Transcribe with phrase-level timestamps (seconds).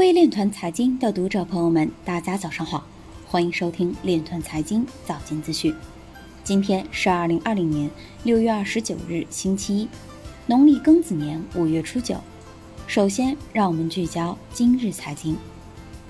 [0.00, 2.82] 位链团财经的读者朋友们，大家早上好，
[3.26, 5.74] 欢迎收听链团财经早间资讯。
[6.42, 7.90] 今天是二零二零年
[8.24, 9.88] 六月二十九日，星期一，
[10.46, 12.16] 农历庚子年五月初九。
[12.86, 15.36] 首先，让我们聚焦今日财经。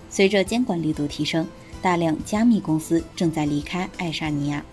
[0.08, 1.44] 随着监管力度提升，
[1.82, 4.64] 大量加密公司正在离开爱沙尼亚。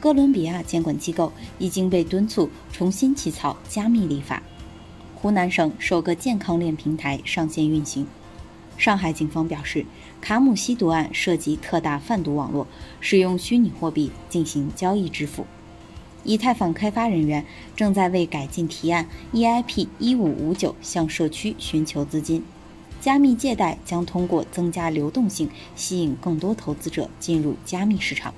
[0.00, 4.42] 哥伦比亚监管机构已经被敦促重新起草加密立法。
[5.14, 8.06] 湖南省首个健康链平台上线运行。
[8.76, 9.84] 上海警方表示，
[10.20, 12.66] 卡姆吸毒案涉及特大贩毒网络，
[13.00, 15.46] 使用虚拟货币进行交易支付。
[16.24, 17.44] 以太坊开发人员
[17.76, 22.42] 正在为改进提案 EIP 一五五九向社区寻求资金。
[23.00, 28.34] 加密借贷将通过增加流动性，吸引更多投资者进入加密市场。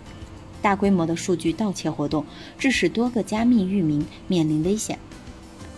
[0.60, 2.26] 大规模的数据盗窃活动
[2.58, 4.98] 致使多个加密域名面临危险。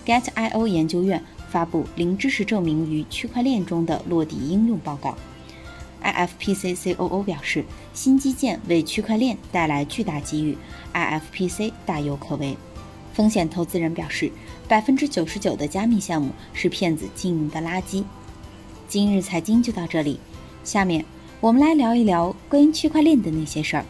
[0.04, 5.16] Get.io 研究院发布零知识证明于区块链中的落地应用报告。
[6.02, 10.57] IFPC COO 表示，新基建为区块链带来巨大机遇
[10.95, 12.57] ，IFPC 大有可为。
[13.12, 14.30] 风险投资人表示，
[14.66, 18.02] 百分之九十九的加密项目是骗子经营的垃圾。
[18.88, 20.18] 今日财经就到这里，
[20.64, 21.04] 下面
[21.40, 23.85] 我们来聊一聊关于区块链的那些事儿。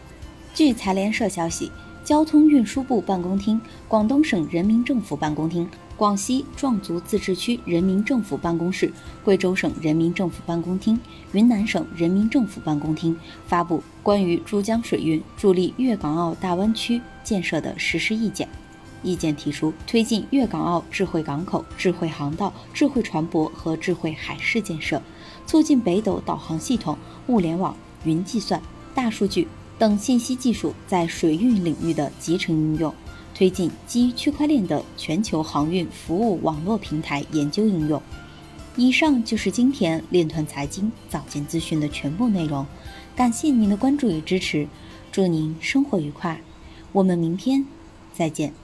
[0.53, 1.71] 据财联社消息，
[2.11, 5.65] 交通运输部办公厅、广东省人民政府办公厅。
[5.97, 10.99] 广西壮族自治区人民政府办公室、贵州省人民政府办公厅、
[11.31, 18.49] 云南省人民政府办公厅发布关于珠江水运助力粤港澳大湾区建设的实施意见。
[19.05, 25.01] 意见提出，推进粤港澳智慧港口、智慧航道、智慧船舶和智慧海事建设，
[25.47, 28.61] 促进北斗导航系统、物联网、云计算、
[28.97, 29.47] 大数据
[29.81, 32.95] 等信息技术在水运领域的集成应用。
[33.35, 38.03] 推进基于区块链的全球航运服务网络平台研究应用。
[38.77, 42.67] 以上就是今天链团财经早间资讯的全部内容，
[43.17, 44.69] 感谢您的关注与支持，
[45.11, 46.39] 祝您生活愉快，
[46.93, 47.65] 我们明天
[48.13, 48.60] 再见。